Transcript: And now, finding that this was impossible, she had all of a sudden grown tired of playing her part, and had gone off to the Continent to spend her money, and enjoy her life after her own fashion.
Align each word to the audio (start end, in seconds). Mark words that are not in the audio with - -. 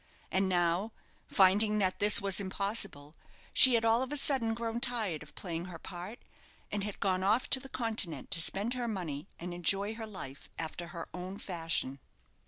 And 0.31 0.49
now, 0.49 0.93
finding 1.27 1.77
that 1.77 1.99
this 1.99 2.19
was 2.19 2.39
impossible, 2.39 3.13
she 3.53 3.75
had 3.75 3.85
all 3.85 4.01
of 4.01 4.11
a 4.11 4.17
sudden 4.17 4.55
grown 4.55 4.79
tired 4.79 5.21
of 5.21 5.35
playing 5.35 5.65
her 5.65 5.77
part, 5.77 6.17
and 6.71 6.83
had 6.83 6.99
gone 6.99 7.21
off 7.23 7.47
to 7.51 7.59
the 7.59 7.69
Continent 7.69 8.31
to 8.31 8.41
spend 8.41 8.73
her 8.73 8.87
money, 8.87 9.27
and 9.37 9.53
enjoy 9.53 9.93
her 9.93 10.07
life 10.07 10.49
after 10.57 10.87
her 10.87 11.07
own 11.13 11.37
fashion. 11.37 11.99